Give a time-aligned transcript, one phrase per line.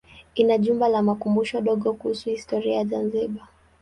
[0.35, 3.47] Ina jumba la makumbusho dogo kuhusu historia ya Zanzibar.